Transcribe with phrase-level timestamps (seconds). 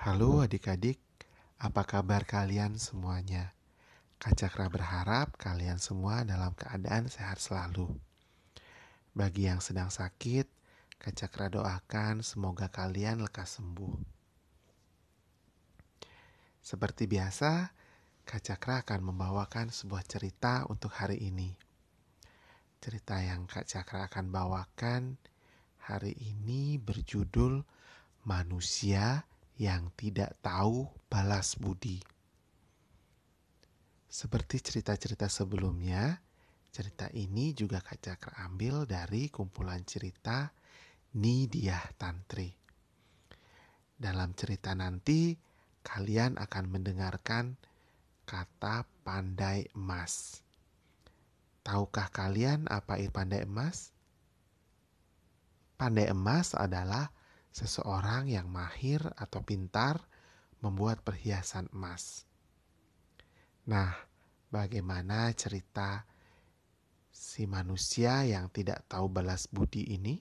[0.00, 0.96] Halo adik-adik,
[1.60, 3.52] apa kabar kalian semuanya?
[4.16, 7.84] Kak Cakra berharap kalian semua dalam keadaan sehat selalu.
[9.12, 10.48] Bagi yang sedang sakit,
[10.96, 14.00] Kak Cakra doakan semoga kalian lekas sembuh.
[16.64, 17.68] Seperti biasa,
[18.24, 21.52] Kak Cakra akan membawakan sebuah cerita untuk hari ini.
[22.80, 25.20] Cerita yang Kak Cakra akan bawakan
[25.92, 27.60] hari ini berjudul
[28.24, 29.28] Manusia
[29.60, 32.00] yang tidak tahu balas budi.
[34.08, 36.16] Seperti cerita-cerita sebelumnya,
[36.72, 40.48] cerita ini juga Kak Cakra ambil dari kumpulan cerita
[41.12, 42.48] Nidiah Tantri.
[44.00, 45.36] Dalam cerita nanti,
[45.84, 47.60] kalian akan mendengarkan
[48.24, 50.40] kata pandai emas.
[51.60, 53.92] Tahukah kalian apa itu pandai emas?
[55.76, 57.12] Pandai emas adalah
[57.50, 59.98] seseorang yang mahir atau pintar
[60.62, 62.24] membuat perhiasan emas.
[63.66, 63.92] Nah,
[64.50, 66.06] bagaimana cerita
[67.10, 70.20] si manusia yang tidak tahu balas budi ini?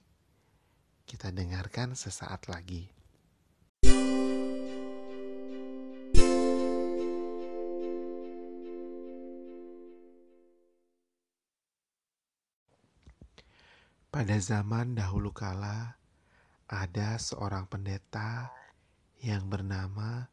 [1.05, 2.99] Kita dengarkan sesaat lagi.
[14.09, 15.98] Pada zaman dahulu kala,
[16.69, 18.53] ada seorang pendeta
[19.25, 20.29] yang bernama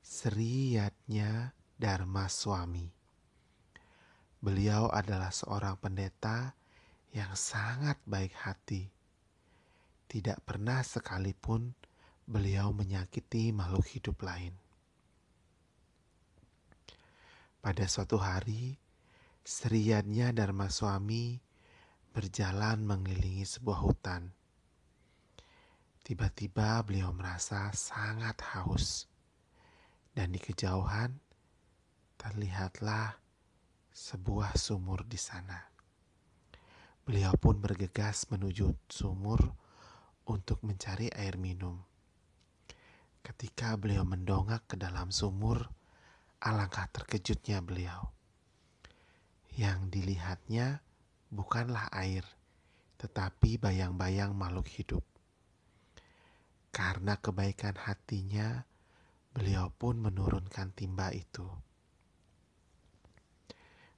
[0.00, 2.88] Sri Yatnya Dharma Swami.
[4.40, 6.56] Beliau adalah seorang pendeta
[7.12, 8.88] yang sangat baik hati.
[10.08, 11.76] Tidak pernah sekalipun
[12.24, 14.56] beliau menyakiti makhluk hidup lain.
[17.60, 18.80] Pada suatu hari,
[19.44, 21.36] Sri Yatnya Dharma Swami
[22.16, 24.32] berjalan mengelilingi sebuah hutan
[26.04, 29.08] Tiba-tiba beliau merasa sangat haus.
[30.12, 31.16] Dan di kejauhan
[32.20, 33.16] terlihatlah
[33.88, 35.56] sebuah sumur di sana.
[37.08, 39.40] Beliau pun bergegas menuju sumur
[40.28, 41.80] untuk mencari air minum.
[43.24, 45.72] Ketika beliau mendongak ke dalam sumur,
[46.44, 48.12] alangkah terkejutnya beliau.
[49.56, 50.84] Yang dilihatnya
[51.32, 52.28] bukanlah air,
[53.00, 55.13] tetapi bayang-bayang makhluk hidup.
[56.74, 58.66] Karena kebaikan hatinya,
[59.30, 61.46] beliau pun menurunkan timba itu.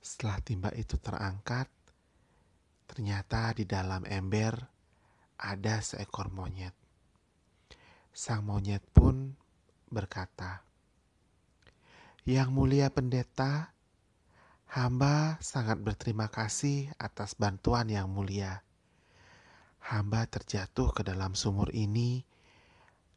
[0.04, 1.72] Setelah timba itu terangkat,
[2.84, 4.60] ternyata di dalam ember
[5.41, 6.76] ada seekor monyet.
[8.12, 9.32] Sang monyet pun
[9.88, 10.60] berkata,
[12.28, 13.72] "Yang mulia pendeta,
[14.69, 18.60] hamba sangat berterima kasih atas bantuan yang mulia.
[19.81, 22.36] Hamba terjatuh ke dalam sumur ini."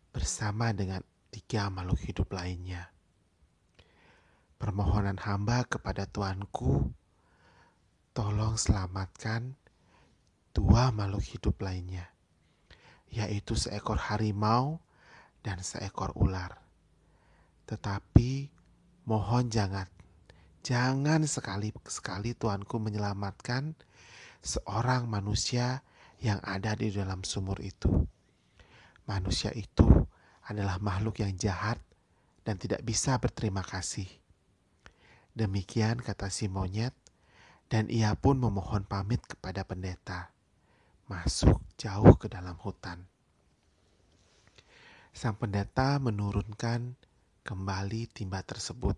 [0.09, 2.89] Bersama dengan tiga makhluk hidup lainnya.
[4.59, 6.91] Permohonan hamba kepada Tuanku,
[8.11, 9.55] tolong selamatkan
[10.51, 12.09] dua makhluk hidup lainnya,
[13.07, 14.81] yaitu seekor harimau
[15.45, 16.59] dan seekor ular.
[17.69, 18.49] Tetapi
[19.07, 19.87] mohon jangan,
[20.65, 23.77] jangan sekali-sekali Tuanku menyelamatkan
[24.41, 25.85] seorang manusia
[26.19, 28.09] yang ada di dalam sumur itu
[29.09, 29.89] manusia itu
[30.45, 31.81] adalah makhluk yang jahat
[32.45, 34.05] dan tidak bisa berterima kasih.
[35.33, 36.93] Demikian kata si monyet,
[37.69, 40.29] dan ia pun memohon pamit kepada pendeta,
[41.09, 43.05] masuk jauh ke dalam hutan.
[45.09, 46.93] Sang pendeta menurunkan
[47.41, 48.97] kembali timba tersebut.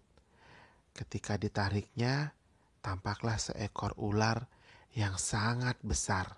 [0.92, 2.36] Ketika ditariknya,
[2.84, 4.48] tampaklah seekor ular
[4.92, 6.36] yang sangat besar.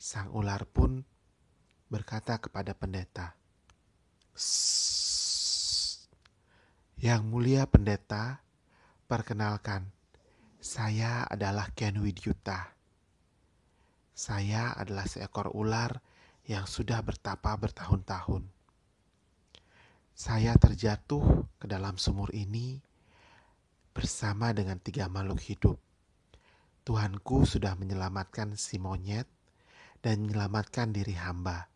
[0.00, 1.04] Sang ular pun
[1.88, 3.32] berkata kepada pendeta,
[6.98, 8.44] Yang mulia pendeta,
[9.08, 9.88] perkenalkan,
[10.58, 12.74] saya adalah Ken Widyuta.
[14.12, 16.02] Saya adalah seekor ular
[16.44, 18.50] yang sudah bertapa bertahun-tahun.
[20.18, 22.82] Saya terjatuh ke dalam sumur ini
[23.94, 25.78] bersama dengan tiga makhluk hidup.
[26.82, 29.30] Tuhanku sudah menyelamatkan si monyet
[30.02, 31.70] dan menyelamatkan diri hamba.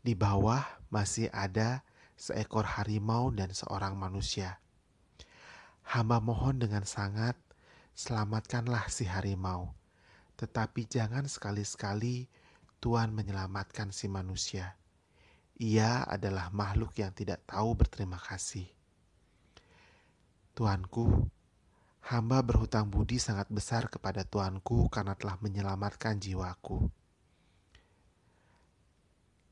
[0.00, 1.84] Di bawah masih ada
[2.16, 4.60] seekor harimau dan seorang manusia.
[5.84, 7.36] Hamba mohon dengan sangat,
[7.92, 9.76] selamatkanlah si harimau.
[10.40, 12.32] Tetapi jangan sekali-sekali
[12.80, 14.80] Tuhan menyelamatkan si manusia.
[15.60, 18.64] Ia adalah makhluk yang tidak tahu berterima kasih.
[20.56, 21.28] Tuanku,
[22.08, 26.88] hamba berhutang budi sangat besar kepada Tuanku karena telah menyelamatkan jiwaku.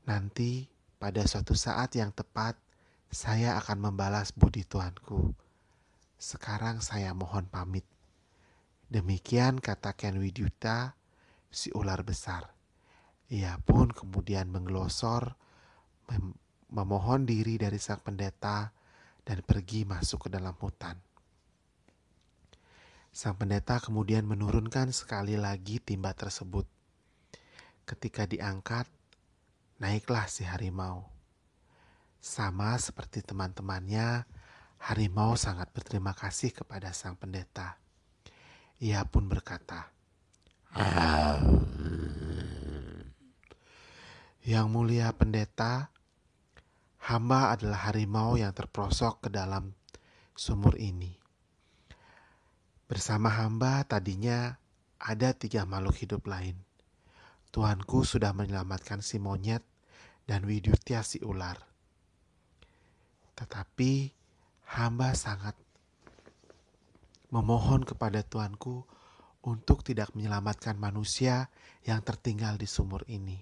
[0.09, 0.65] Nanti,
[0.97, 2.57] pada suatu saat yang tepat,
[3.13, 5.37] saya akan membalas budi tuanku.
[6.17, 7.85] Sekarang saya mohon pamit.
[8.89, 10.97] Demikian kata Ken Widyuta,
[11.53, 12.49] si ular besar.
[13.29, 15.37] Ia pun kemudian menggelosor,
[16.09, 16.33] mem
[16.73, 18.73] memohon diri dari sang pendeta,
[19.21, 20.97] dan pergi masuk ke dalam hutan.
[23.13, 26.65] Sang pendeta kemudian menurunkan sekali lagi timba tersebut.
[27.85, 28.89] Ketika diangkat,
[29.79, 31.07] naiklah si harimau.
[32.19, 34.27] Sama seperti teman-temannya,
[34.83, 37.79] harimau sangat berterima kasih kepada sang pendeta.
[38.83, 39.91] Ia pun berkata,
[44.43, 45.91] Yang mulia pendeta,
[47.07, 49.75] hamba adalah harimau yang terprosok ke dalam
[50.35, 51.15] sumur ini.
[52.87, 54.59] Bersama hamba tadinya
[54.99, 56.59] ada tiga makhluk hidup lain.
[57.49, 59.68] Tuanku sudah menyelamatkan si monyet
[60.29, 61.57] dan Widutya si ular.
[63.33, 64.13] Tetapi
[64.77, 65.57] hamba sangat
[67.33, 68.85] memohon kepada Tuanku
[69.41, 71.49] untuk tidak menyelamatkan manusia
[71.81, 73.41] yang tertinggal di sumur ini.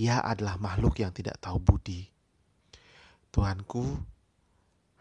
[0.00, 2.08] Ia adalah makhluk yang tidak tahu budi.
[3.28, 3.84] Tuanku,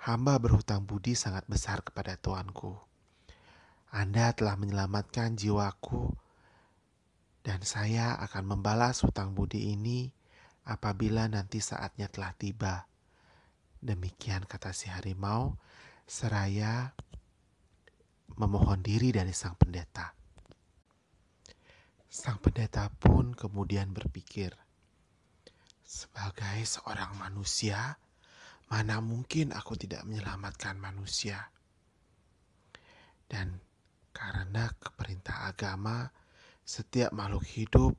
[0.03, 2.75] hamba berhutang budi sangat besar kepada Tuanku.
[3.95, 6.12] Anda telah menyelamatkan jiwaku,
[7.47, 10.16] dan saya akan membalas hutang budi ini
[10.67, 12.85] apabila nanti saatnya telah tiba.
[13.79, 15.55] Demikian kata si harimau,
[16.03, 16.91] seraya
[18.35, 20.11] memohon diri dari sang pendeta.
[22.11, 24.51] Sang pendeta pun kemudian berpikir,
[25.87, 27.95] sebagai seorang manusia,
[28.67, 31.47] mana mungkin aku tidak menyelamatkan manusia?
[33.23, 33.63] Dan
[34.11, 36.11] karena keperintah agama,
[36.67, 37.93] setiap makhluk hidup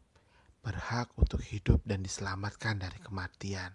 [0.61, 3.75] berhak untuk hidup dan diselamatkan dari kematian.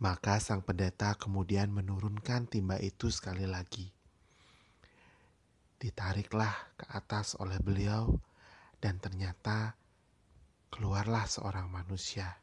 [0.00, 3.94] Maka sang pendeta kemudian menurunkan timba itu sekali lagi
[5.84, 8.16] ditariklah ke atas oleh beliau,
[8.80, 9.76] dan ternyata
[10.72, 12.40] keluarlah seorang manusia.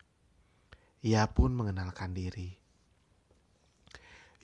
[1.02, 2.54] Ia pun mengenalkan diri.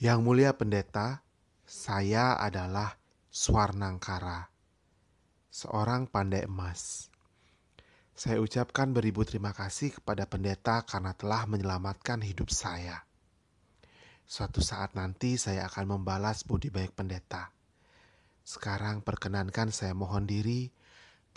[0.02, 1.22] Yang mulia pendeta,
[1.62, 2.98] saya adalah
[3.30, 4.50] Swarnangkara,
[5.54, 7.14] seorang pandai emas.
[8.18, 13.06] Saya ucapkan beribu terima kasih kepada pendeta karena telah menyelamatkan hidup saya.
[14.26, 17.54] Suatu saat nanti saya akan membalas budi baik pendeta.
[18.42, 20.74] Sekarang perkenankan saya mohon diri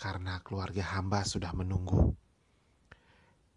[0.00, 2.17] karena keluarga hamba sudah menunggu.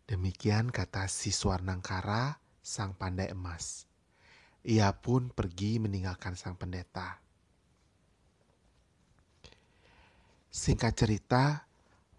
[0.03, 3.87] Demikian kata si Swarnangkara, sang pandai emas.
[4.67, 7.23] Ia pun pergi meninggalkan sang pendeta.
[10.51, 11.71] Singkat cerita,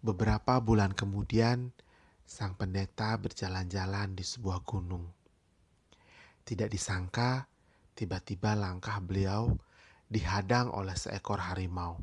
[0.05, 1.73] beberapa bulan kemudian
[2.21, 5.09] sang pendeta berjalan-jalan di sebuah gunung.
[6.45, 7.49] Tidak disangka,
[7.97, 9.49] tiba-tiba langkah beliau
[10.05, 11.97] dihadang oleh seekor harimau.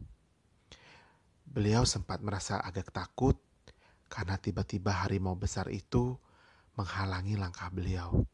[1.47, 3.39] Beliau sempat merasa agak takut
[4.11, 6.19] karena tiba-tiba harimau besar itu
[6.75, 8.27] menghalangi langkah beliau.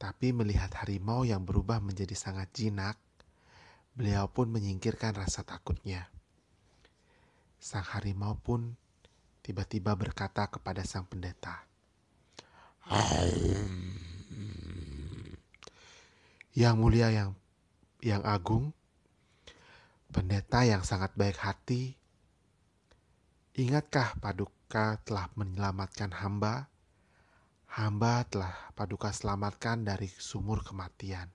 [0.00, 2.96] Tapi melihat harimau yang berubah menjadi sangat jinak,
[3.92, 6.08] beliau pun menyingkirkan rasa takutnya.
[7.60, 8.72] Sang harimau pun
[9.44, 11.68] tiba-tiba berkata kepada sang pendeta,
[16.56, 17.36] "Yang mulia yang
[18.00, 18.72] yang agung,
[20.08, 22.00] pendeta yang sangat baik hati,
[23.52, 26.72] ingatkah Paduka telah menyelamatkan hamba?
[27.68, 31.28] Hamba telah Paduka selamatkan dari sumur kematian.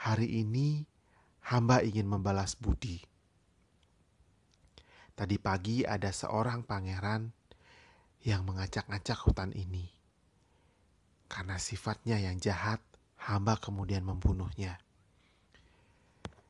[0.00, 0.88] Hari ini
[1.44, 3.11] hamba ingin membalas budi.
[5.22, 7.30] Tadi pagi ada seorang pangeran
[8.26, 9.86] yang mengacak-acak hutan ini.
[11.30, 12.82] Karena sifatnya yang jahat,
[13.30, 14.82] hamba kemudian membunuhnya.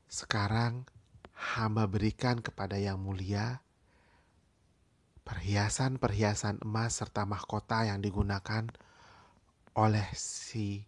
[0.09, 0.89] Sekarang
[1.37, 3.61] hamba berikan kepada yang mulia
[5.29, 8.73] perhiasan-perhiasan emas serta mahkota yang digunakan
[9.77, 10.81] oleh si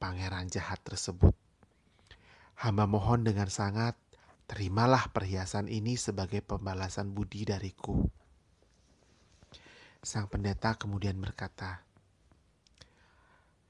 [0.00, 1.36] pangeran jahat tersebut.
[2.56, 4.00] Hamba mohon dengan sangat,
[4.48, 8.08] terimalah perhiasan ini sebagai pembalasan budi dariku.
[10.00, 11.84] Sang pendeta kemudian berkata,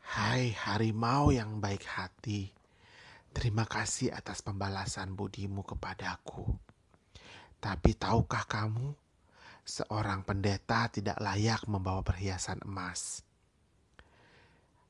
[0.08, 2.56] Hai harimau yang baik hati,
[3.38, 6.58] Terima kasih atas pembalasan budimu kepadaku.
[7.62, 8.98] Tapi tahukah kamu,
[9.62, 13.22] seorang pendeta tidak layak membawa perhiasan emas.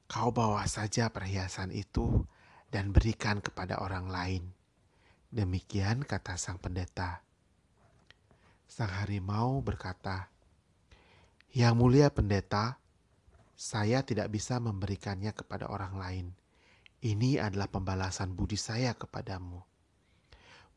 [0.09, 2.25] Kau bawa saja perhiasan itu
[2.73, 4.43] dan berikan kepada orang lain.
[5.29, 7.21] Demikian kata sang pendeta.
[8.65, 10.33] Sang harimau berkata,
[11.53, 12.81] Yang mulia pendeta,
[13.59, 16.27] Saya tidak bisa memberikannya kepada orang lain.
[17.03, 19.59] Ini adalah pembalasan budi saya kepadamu.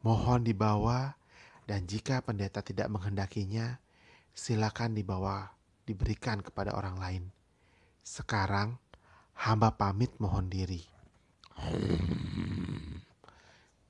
[0.01, 1.13] Mohon dibawa,
[1.69, 3.77] dan jika pendeta tidak menghendakinya,
[4.33, 5.53] silakan dibawa,
[5.85, 7.23] diberikan kepada orang lain.
[8.01, 8.81] Sekarang,
[9.37, 10.81] hamba pamit mohon diri.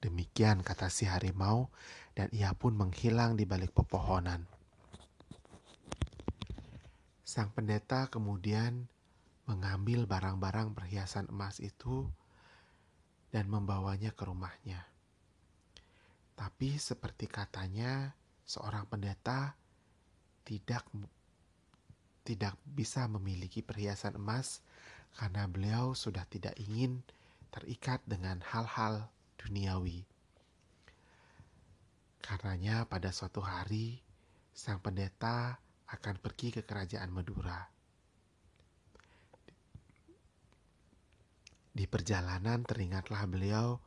[0.02, 1.70] Demikian kata si harimau,
[2.18, 4.50] dan ia pun menghilang di balik pepohonan.
[7.22, 8.90] Sang pendeta kemudian
[9.48, 12.10] mengambil barang-barang perhiasan emas itu
[13.32, 14.84] dan membawanya ke rumahnya.
[16.36, 19.56] Tapi seperti katanya, seorang pendeta
[20.44, 20.84] tidak
[22.26, 24.66] tidak bisa memiliki perhiasan emas
[25.16, 27.02] karena beliau sudah tidak ingin
[27.52, 29.10] terikat dengan hal-hal
[29.46, 30.06] duniawi.
[32.22, 33.98] Karenanya pada suatu hari
[34.54, 35.58] sang pendeta
[35.90, 37.60] akan pergi ke kerajaan Madura.
[41.72, 43.80] Di perjalanan teringatlah beliau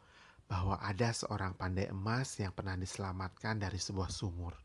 [0.48, 4.56] bahwa ada seorang pandai emas yang pernah diselamatkan dari sebuah sumur.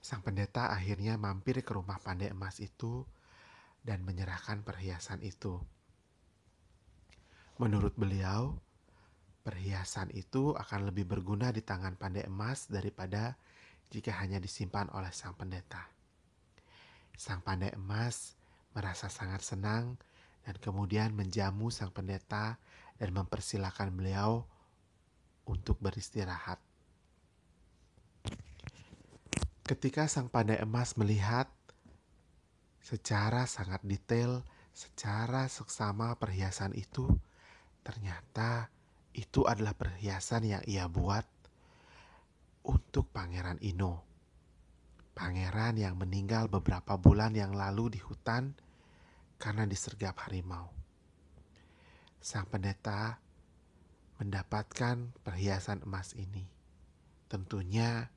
[0.00, 3.04] Sang pendeta akhirnya mampir ke rumah pandai emas itu
[3.84, 5.60] dan menyerahkan perhiasan itu.
[7.58, 8.54] Menurut beliau,
[9.42, 13.34] perhiasan itu akan lebih berguna di tangan pandai emas daripada
[13.90, 15.90] jika hanya disimpan oleh sang pendeta.
[17.18, 18.38] Sang pandai emas
[18.78, 19.98] merasa sangat senang
[20.46, 22.62] dan kemudian menjamu sang pendeta
[22.94, 24.46] dan mempersilahkan beliau
[25.42, 26.62] untuk beristirahat.
[29.66, 31.50] Ketika sang pandai emas melihat
[32.78, 37.10] secara sangat detail, secara seksama perhiasan itu,
[37.82, 38.70] ternyata
[39.16, 41.26] itu adalah perhiasan yang ia buat
[42.68, 44.04] untuk Pangeran Ino.
[45.16, 48.54] Pangeran yang meninggal beberapa bulan yang lalu di hutan
[49.40, 50.70] karena disergap harimau.
[52.22, 53.18] Sang pendeta
[54.22, 56.46] mendapatkan perhiasan emas ini.
[57.26, 58.10] Tentunya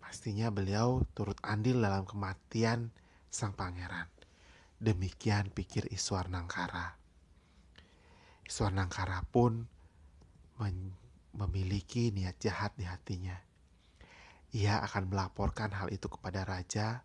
[0.00, 2.92] pastinya beliau turut andil dalam kematian
[3.28, 4.08] sang pangeran.
[4.80, 7.01] Demikian pikir Iswar Nangkara.
[8.46, 9.66] Iswar Nangkara pun
[11.32, 13.34] memiliki niat jahat di hatinya
[14.52, 17.00] ia akan melaporkan hal itu kepada raja,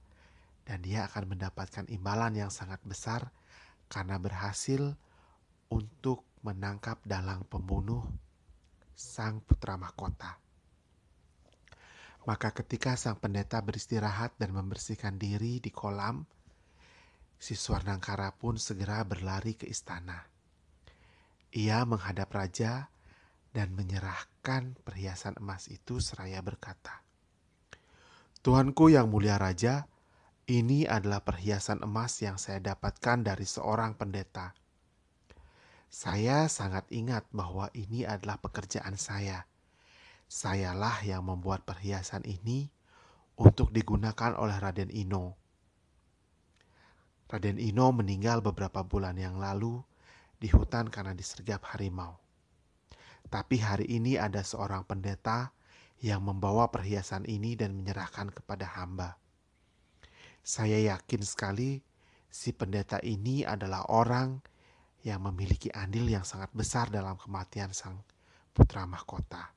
[0.68, 3.32] dan dia akan mendapatkan imbalan yang sangat besar
[3.88, 5.00] karena berhasil
[5.72, 8.04] untuk menangkap dalang pembunuh
[8.92, 10.44] sang putra mahkota.
[12.28, 16.28] Maka ketika sang pendeta beristirahat dan membersihkan diri di kolam,
[17.40, 20.20] si Swarnangkara pun segera berlari ke istana.
[21.56, 22.92] Ia menghadap raja
[23.56, 27.02] dan menyerahkan perhiasan emas itu seraya berkata,
[28.44, 29.88] Tuanku yang mulia raja,
[30.48, 34.56] ini adalah perhiasan emas yang saya dapatkan dari seorang pendeta.
[35.88, 39.48] Saya sangat ingat bahwa ini adalah pekerjaan saya.
[40.28, 42.72] Sayalah yang membuat perhiasan ini
[43.40, 45.40] untuk digunakan oleh Raden Ino.
[47.28, 49.84] Raden Ino meninggal beberapa bulan yang lalu
[50.38, 52.18] di hutan karena disergap harimau.
[53.28, 55.52] Tapi hari ini ada seorang pendeta
[56.00, 59.18] yang membawa perhiasan ini dan menyerahkan kepada hamba.
[60.46, 61.84] Saya yakin sekali
[62.32, 64.40] si pendeta ini adalah orang
[65.04, 68.00] yang memiliki andil yang sangat besar dalam kematian sang
[68.56, 69.52] putra mahkota.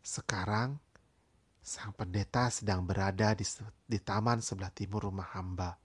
[0.00, 0.78] Sekarang,
[1.60, 3.44] sang pendeta sedang berada di,
[3.84, 5.76] di taman sebelah timur rumah hamba.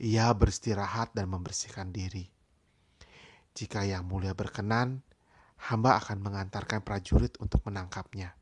[0.00, 2.33] Ia beristirahat dan membersihkan diri.
[3.54, 5.06] Jika yang mulia berkenan,
[5.70, 8.34] hamba akan mengantarkan prajurit untuk menangkapnya.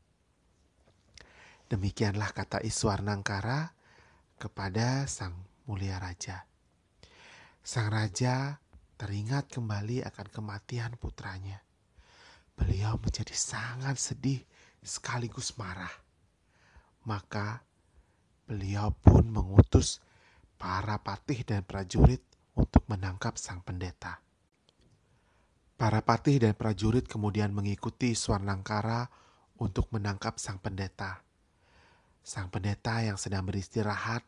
[1.69, 3.69] Demikianlah kata Iswar Nangkara
[4.41, 5.37] kepada sang
[5.69, 6.49] mulia raja.
[7.61, 8.57] Sang raja
[8.97, 11.61] teringat kembali akan kematian putranya.
[12.57, 14.41] Beliau menjadi sangat sedih
[14.81, 15.93] sekaligus marah.
[17.05, 17.61] Maka
[18.49, 20.01] beliau pun mengutus
[20.57, 22.21] para patih dan prajurit
[22.57, 24.22] untuk menangkap sang pendeta.
[25.83, 29.11] Para patih dan prajurit kemudian mengikuti Swarnangkara
[29.59, 31.27] untuk menangkap sang pendeta.
[32.23, 34.23] Sang pendeta yang sedang beristirahat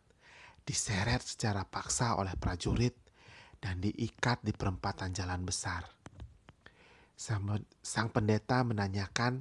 [0.68, 2.92] diseret secara paksa oleh prajurit
[3.64, 5.88] dan diikat di perempatan jalan besar.
[7.16, 9.40] Sang pendeta menanyakan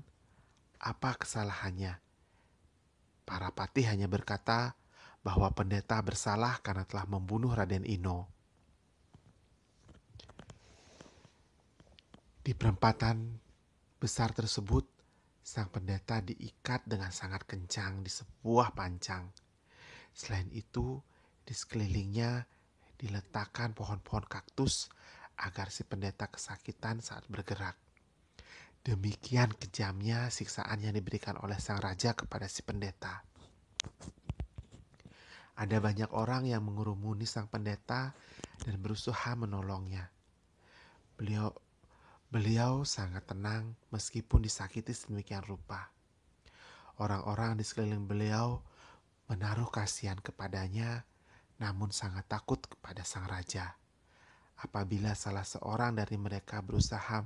[0.87, 1.99] apa kesalahannya.
[3.27, 4.79] Para patih hanya berkata
[5.27, 8.34] bahwa pendeta bersalah karena telah membunuh Raden Ino.
[12.45, 13.41] Di perempatan
[13.97, 14.85] besar tersebut,
[15.41, 19.33] sang pendeta diikat dengan sangat kencang di sebuah pancang.
[20.13, 21.01] Selain itu,
[21.45, 22.41] Di sekelilingnya
[22.97, 24.89] diletakkan pohon-pohon kaktus
[25.37, 27.77] agar si pendeta kesakitan saat bergerak.
[28.81, 33.25] Demikian kejamnya siksaan yang diberikan oleh sang raja kepada si pendeta.
[35.61, 38.17] Ada banyak orang yang mengurumuni sang pendeta
[38.65, 40.09] dan berusaha menolongnya.
[41.21, 41.64] Beliau
[42.35, 45.95] beliau sangat tenang meskipun disakiti sedemikian rupa.
[46.99, 48.59] Orang-orang di sekeliling beliau
[49.31, 51.07] menaruh kasihan kepadanya,
[51.63, 53.79] namun sangat takut kepada sang raja.
[54.59, 57.23] Apabila salah seorang dari mereka berusaha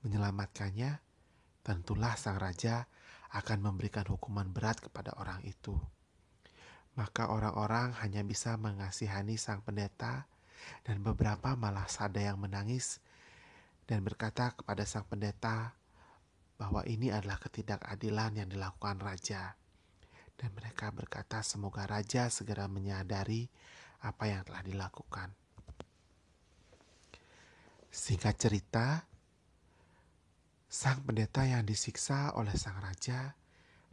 [0.00, 0.96] menyelamatkannya,
[1.60, 2.88] tentulah sang raja
[3.36, 5.76] akan memberikan hukuman berat kepada orang itu.
[6.96, 10.24] Maka orang-orang hanya bisa mengasihani sang pendeta
[10.88, 13.04] dan beberapa malah ada yang menangis
[13.86, 15.74] dan berkata kepada sang pendeta,
[16.56, 19.54] bahwa ini adalah ketidakadilan yang dilakukan raja.
[20.36, 23.48] Dan mereka berkata semoga raja segera menyadari
[24.04, 25.32] apa yang telah dilakukan.
[27.88, 29.08] Singkat cerita,
[30.68, 33.32] sang pendeta yang disiksa oleh sang raja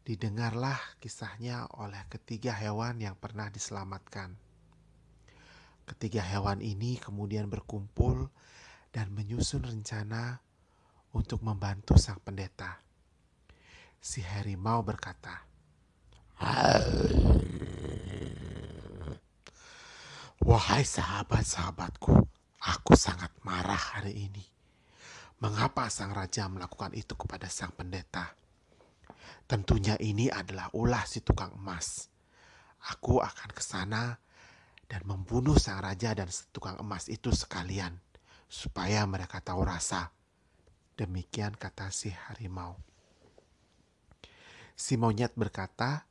[0.03, 4.35] didengarlah kisahnya oleh ketiga hewan yang pernah diselamatkan.
[5.87, 8.27] Ketiga hewan ini kemudian berkumpul
[8.93, 10.37] dan menyusun rencana
[11.17, 12.77] untuk membantu sang pendeta.
[13.97, 15.49] Si harimau berkata,
[20.43, 22.13] Wahai sahabat-sahabatku,
[22.61, 24.45] aku sangat marah hari ini.
[25.41, 28.37] Mengapa sang raja melakukan itu kepada sang pendeta?
[29.49, 32.07] Tentunya ini adalah ulah si tukang emas.
[32.91, 34.19] Aku akan ke sana
[34.87, 37.95] dan membunuh sang raja dan tukang emas itu sekalian,
[38.53, 40.13] supaya mereka tahu rasa
[40.93, 42.77] Demikian kata si harimau.
[44.77, 46.05] Si monyet berkata,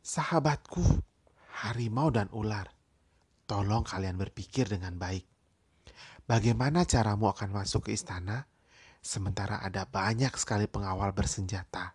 [0.00, 0.80] Sahabatku,
[1.60, 2.72] harimau dan ular,
[3.44, 5.26] tolong kalian berpikir dengan baik.
[6.24, 8.48] Bagaimana caramu akan masuk ke istana
[9.04, 11.92] sementara ada banyak sekali pengawal bersenjata?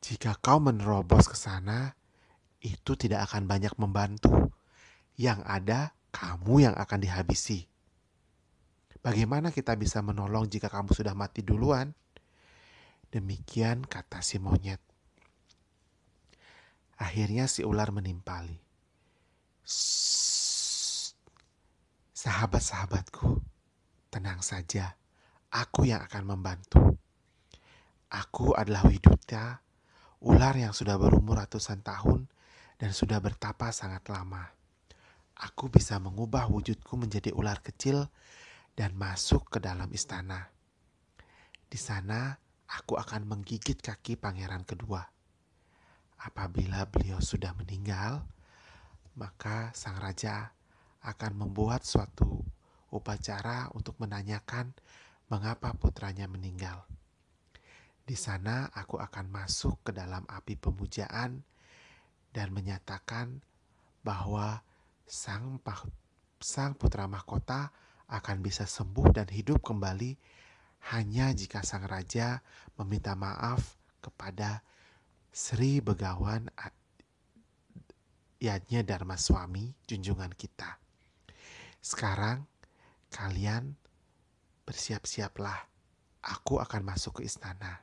[0.00, 1.92] Jika kau menerobos ke sana,
[2.62, 4.57] itu tidak akan banyak membantu.
[5.18, 7.66] Yang ada, kamu yang akan dihabisi.
[9.02, 11.90] Bagaimana kita bisa menolong jika kamu sudah mati duluan?
[13.10, 14.78] Demikian kata si monyet.
[17.02, 18.62] Akhirnya si ular menimpali.
[22.14, 23.42] Sahabat-sahabatku,
[24.14, 24.94] tenang saja.
[25.50, 26.94] Aku yang akan membantu.
[28.06, 29.66] Aku adalah Widuta,
[30.22, 32.30] ular yang sudah berumur ratusan tahun
[32.78, 34.57] dan sudah bertapa sangat lama
[35.38, 38.10] aku bisa mengubah wujudku menjadi ular kecil
[38.74, 40.50] dan masuk ke dalam istana.
[41.70, 42.34] Di sana,
[42.66, 45.06] aku akan menggigit kaki pangeran kedua.
[46.18, 48.26] Apabila beliau sudah meninggal,
[49.14, 50.50] maka sang raja
[51.06, 52.42] akan membuat suatu
[52.90, 54.74] upacara untuk menanyakan
[55.30, 56.82] mengapa putranya meninggal.
[58.08, 61.44] Di sana aku akan masuk ke dalam api pemujaan
[62.32, 63.44] dan menyatakan
[64.00, 64.64] bahwa
[65.08, 65.56] sang,
[66.38, 67.72] sang putra mahkota
[68.12, 70.14] akan bisa sembuh dan hidup kembali
[70.94, 72.44] hanya jika sang raja
[72.76, 74.62] meminta maaf kepada
[75.32, 76.46] Sri Begawan
[78.38, 80.78] Yadnya Dharma Suami, junjungan kita.
[81.82, 82.46] Sekarang
[83.10, 83.74] kalian
[84.62, 85.66] bersiap-siaplah.
[86.18, 87.82] Aku akan masuk ke istana.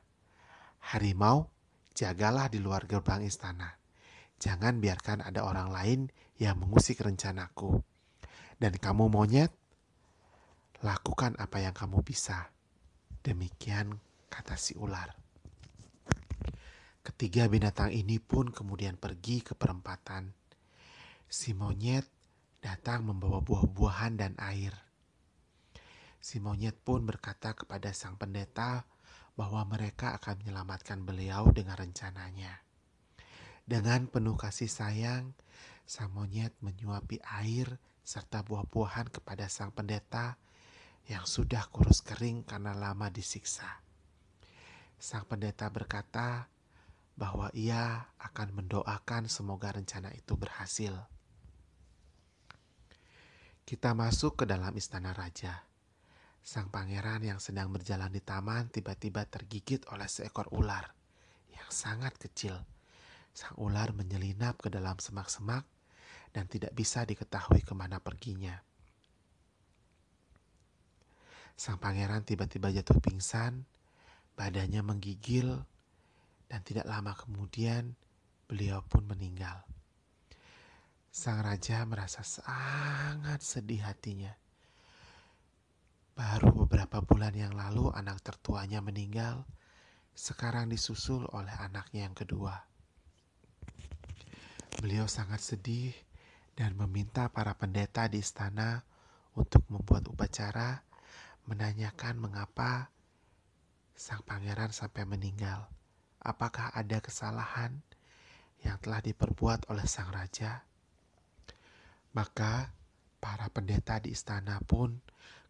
[0.80, 1.52] Harimau,
[1.92, 3.76] jagalah di luar gerbang istana.
[4.40, 6.00] Jangan biarkan ada orang lain
[6.36, 7.80] yang mengusik rencanaku.
[8.56, 9.52] Dan kamu monyet,
[10.80, 12.48] lakukan apa yang kamu bisa.
[13.20, 14.00] Demikian
[14.32, 15.12] kata si ular.
[17.06, 20.34] Ketiga binatang ini pun kemudian pergi ke perempatan.
[21.30, 22.06] Si monyet
[22.58, 24.74] datang membawa buah-buahan dan air.
[26.18, 28.82] Si monyet pun berkata kepada sang pendeta
[29.38, 32.64] bahwa mereka akan menyelamatkan beliau dengan rencananya.
[33.62, 35.36] Dengan penuh kasih sayang,
[35.86, 40.34] sang monyet menyuapi air serta buah-buahan kepada sang pendeta
[41.06, 43.86] yang sudah kurus kering karena lama disiksa.
[44.98, 46.50] Sang pendeta berkata
[47.14, 50.92] bahwa ia akan mendoakan semoga rencana itu berhasil.
[53.62, 55.66] Kita masuk ke dalam istana raja.
[56.42, 60.94] Sang pangeran yang sedang berjalan di taman tiba-tiba tergigit oleh seekor ular
[61.50, 62.62] yang sangat kecil.
[63.34, 65.66] Sang ular menyelinap ke dalam semak-semak
[66.36, 68.60] dan tidak bisa diketahui ke mana perginya.
[71.56, 73.64] Sang pangeran tiba-tiba jatuh pingsan,
[74.36, 75.64] badannya menggigil,
[76.46, 77.98] Dan tidak lama kemudian
[78.46, 79.66] beliau pun meninggal.
[81.10, 84.30] Sang raja merasa sangat sedih hatinya.
[86.14, 89.42] Baru beberapa bulan yang lalu anak tertuanya meninggal,
[90.14, 92.62] sekarang disusul oleh anaknya yang kedua.
[94.78, 95.90] Beliau sangat sedih
[96.56, 98.80] dan meminta para pendeta di istana
[99.36, 100.80] untuk membuat upacara
[101.44, 102.88] menanyakan mengapa
[103.92, 105.68] sang pangeran sampai meninggal.
[106.24, 107.84] Apakah ada kesalahan
[108.64, 110.64] yang telah diperbuat oleh sang raja?
[112.16, 112.72] Maka
[113.20, 114.96] para pendeta di istana pun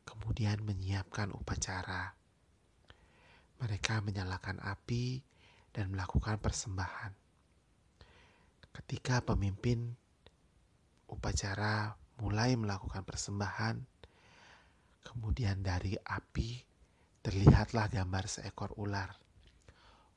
[0.02, 2.12] kemudian menyiapkan upacara.
[3.62, 5.22] Mereka menyalakan api
[5.70, 7.14] dan melakukan persembahan.
[8.74, 9.96] Ketika pemimpin
[11.10, 13.76] upacara mulai melakukan persembahan,
[15.04, 16.64] kemudian dari api
[17.22, 19.10] terlihatlah gambar seekor ular.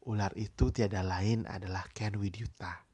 [0.08, 2.86] Ular itu tiada lain adalah Ken Widyuta.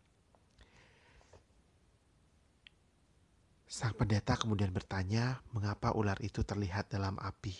[3.66, 7.54] Sang pendeta kemudian bertanya mengapa ular itu terlihat dalam api.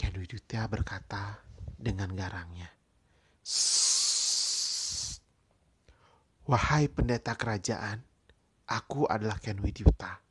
[0.00, 1.36] Ken Widyuta berkata
[1.76, 2.68] dengan garangnya,
[6.50, 8.02] Wahai pendeta kerajaan,
[8.70, 10.22] aku adalah Ken Widyuta,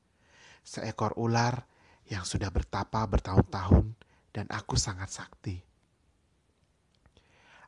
[0.63, 1.67] seekor ular
[2.07, 3.93] yang sudah bertapa bertahun-tahun
[4.31, 5.59] dan aku sangat sakti.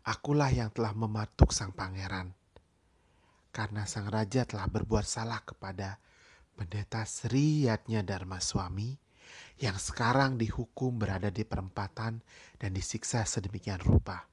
[0.08, 2.34] Akulah yang telah mematuk sang pangeran,
[3.54, 6.02] karena sang raja telah berbuat salah kepada
[6.58, 8.98] pendeta Sri Yatnya Dharma Suami
[9.62, 12.18] yang sekarang dihukum berada di perempatan
[12.58, 14.26] dan disiksa sedemikian rupa.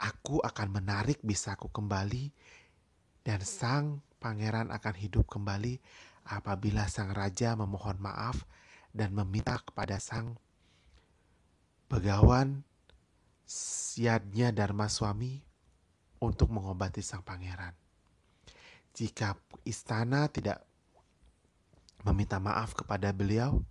[0.00, 2.32] Aku akan menarik bisaku kembali
[3.24, 5.78] dan sang pangeran akan hidup kembali
[6.26, 8.48] apabila sang raja memohon maaf
[8.90, 10.40] dan meminta kepada sang
[11.86, 12.66] begawan
[13.96, 15.38] Yadnya Dharma Suami
[16.18, 17.70] untuk mengobati sang pangeran.
[18.90, 20.66] Jika istana tidak
[22.02, 23.62] meminta maaf kepada beliau,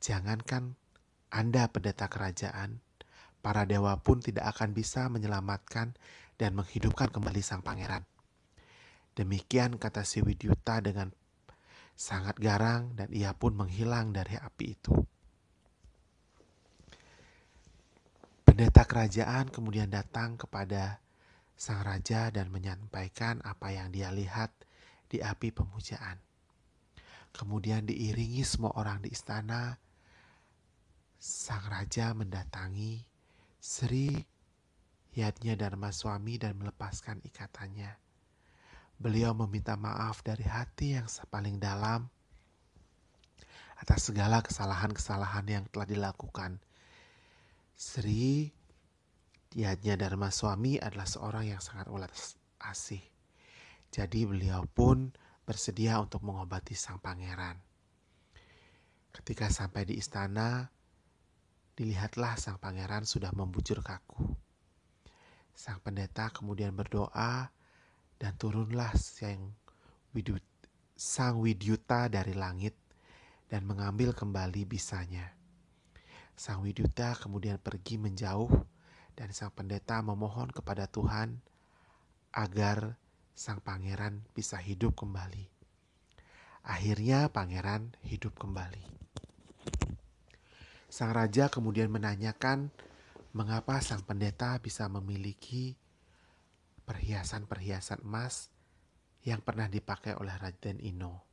[0.00, 0.80] jangankan
[1.28, 2.80] Anda pendeta kerajaan,
[3.44, 5.92] para dewa pun tidak akan bisa menyelamatkan
[6.40, 8.06] dan menghidupkan kembali sang pangeran.
[9.16, 11.08] Demikian kata si Widyuta dengan
[11.96, 14.92] sangat garang dan ia pun menghilang dari api itu.
[18.44, 21.00] Pendeta kerajaan kemudian datang kepada
[21.56, 24.52] sang raja dan menyampaikan apa yang dia lihat
[25.08, 26.20] di api pemujaan.
[27.32, 29.76] Kemudian diiringi semua orang di istana,
[31.16, 33.00] sang raja mendatangi
[33.56, 34.12] Sri
[35.16, 38.05] Yadnya Dharma Suami dan melepaskan ikatannya.
[38.96, 42.08] Beliau meminta maaf dari hati yang paling dalam
[43.76, 46.56] atas segala kesalahan-kesalahan yang telah dilakukan.
[47.76, 48.48] Sri
[49.56, 53.00] Yadnya Dharma suami adalah seorang yang sangat ulas asih.
[53.88, 55.12] Jadi beliau pun
[55.48, 57.56] bersedia untuk mengobati sang pangeran.
[59.16, 60.68] Ketika sampai di istana,
[61.72, 64.36] dilihatlah sang pangeran sudah membujur kaku.
[65.56, 67.48] Sang pendeta kemudian berdoa
[68.16, 69.52] dan turunlah sang
[70.16, 70.42] widut,
[70.96, 72.72] sang widyuta dari langit
[73.52, 75.36] dan mengambil kembali bisanya.
[76.36, 78.52] Sang widyuta kemudian pergi menjauh
[79.16, 81.40] dan sang pendeta memohon kepada Tuhan
[82.36, 83.00] agar
[83.32, 85.48] sang pangeran bisa hidup kembali.
[86.66, 88.84] Akhirnya pangeran hidup kembali.
[90.92, 92.72] Sang raja kemudian menanyakan
[93.36, 95.76] mengapa sang pendeta bisa memiliki
[96.86, 98.48] perhiasan-perhiasan emas
[99.26, 101.26] yang pernah dipakai oleh Raden Ino.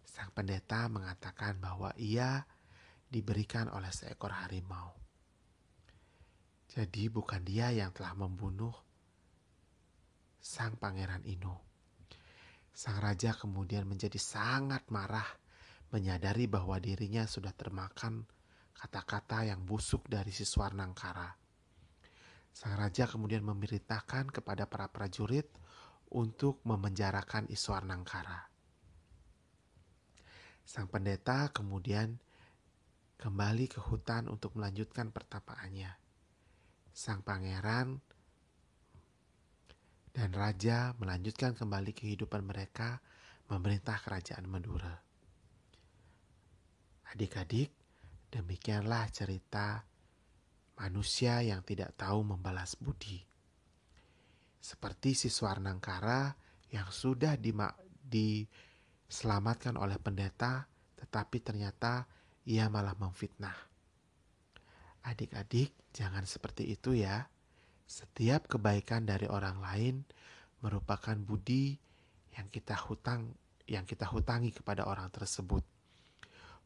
[0.00, 2.48] Sang pendeta mengatakan bahwa ia
[3.12, 4.96] diberikan oleh seekor harimau.
[6.70, 8.72] Jadi bukan dia yang telah membunuh
[10.40, 11.60] sang pangeran Ino.
[12.72, 15.26] Sang raja kemudian menjadi sangat marah
[15.90, 18.24] menyadari bahwa dirinya sudah termakan
[18.72, 21.39] kata-kata yang busuk dari si Swarnangkara.
[22.50, 25.46] Sang raja kemudian memerintahkan kepada para prajurit
[26.10, 28.50] untuk memenjarakan Iswarnangkara.
[30.66, 32.18] Sang pendeta kemudian
[33.16, 36.10] kembali ke hutan untuk melanjutkan pertapaannya
[37.00, 38.02] sang pangeran
[40.10, 42.98] dan raja melanjutkan kembali kehidupan mereka
[43.46, 45.00] memerintah kerajaan Madura.
[47.14, 47.70] Adik-adik,
[48.30, 49.82] demikianlah cerita
[50.80, 53.20] manusia yang tidak tahu membalas budi.
[54.56, 56.32] Seperti si Swarnangkara
[56.72, 57.36] yang sudah
[58.08, 60.64] diselamatkan oleh pendeta,
[60.96, 62.08] tetapi ternyata
[62.48, 63.52] ia malah memfitnah.
[65.04, 67.28] Adik-adik, jangan seperti itu ya.
[67.84, 70.04] Setiap kebaikan dari orang lain
[70.64, 71.76] merupakan budi
[72.36, 73.36] yang kita hutang
[73.68, 75.64] yang kita hutangi kepada orang tersebut.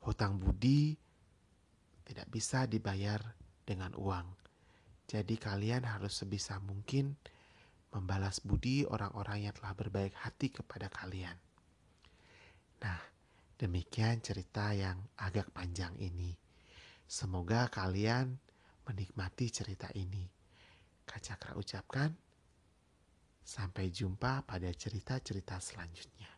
[0.05, 0.97] Hutang budi
[2.05, 3.21] tidak bisa dibayar
[3.65, 4.29] dengan uang.
[5.05, 7.17] Jadi kalian harus sebisa mungkin
[7.93, 11.37] membalas budi orang-orang yang telah berbaik hati kepada kalian.
[12.81, 13.01] Nah,
[13.57, 16.35] demikian cerita yang agak panjang ini.
[17.05, 18.37] Semoga kalian
[18.89, 20.25] menikmati cerita ini.
[21.05, 22.11] Kacakra ucapkan,
[23.45, 26.33] sampai jumpa pada cerita-cerita selanjutnya.